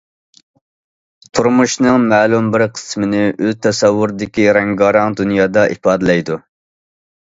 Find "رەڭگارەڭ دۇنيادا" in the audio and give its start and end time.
4.61-5.71